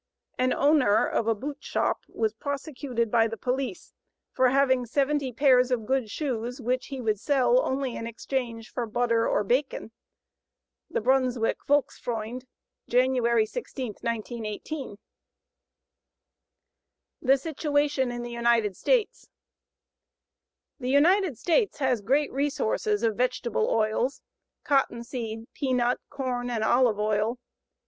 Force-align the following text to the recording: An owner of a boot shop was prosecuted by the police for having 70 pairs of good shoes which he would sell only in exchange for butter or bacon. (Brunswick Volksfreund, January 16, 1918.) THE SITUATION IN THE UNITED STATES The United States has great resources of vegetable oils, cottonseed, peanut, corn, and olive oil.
An 0.39 0.51
owner 0.51 1.05
of 1.05 1.27
a 1.27 1.35
boot 1.35 1.63
shop 1.63 2.01
was 2.07 2.33
prosecuted 2.33 3.11
by 3.11 3.27
the 3.27 3.37
police 3.37 3.93
for 4.31 4.49
having 4.49 4.87
70 4.87 5.31
pairs 5.33 5.69
of 5.69 5.85
good 5.85 6.09
shoes 6.09 6.59
which 6.59 6.87
he 6.87 6.99
would 6.99 7.19
sell 7.19 7.61
only 7.63 7.95
in 7.95 8.07
exchange 8.07 8.71
for 8.73 8.87
butter 8.87 9.27
or 9.29 9.43
bacon. 9.43 9.91
(Brunswick 10.89 11.59
Volksfreund, 11.67 12.45
January 12.89 13.45
16, 13.45 13.89
1918.) 14.01 14.97
THE 17.21 17.37
SITUATION 17.37 18.11
IN 18.11 18.23
THE 18.23 18.31
UNITED 18.31 18.75
STATES 18.75 19.29
The 20.79 20.89
United 20.89 21.37
States 21.37 21.77
has 21.77 22.01
great 22.01 22.31
resources 22.33 23.03
of 23.03 23.15
vegetable 23.17 23.69
oils, 23.69 24.23
cottonseed, 24.63 25.45
peanut, 25.53 25.99
corn, 26.09 26.49
and 26.49 26.63
olive 26.63 26.97
oil. 26.97 27.37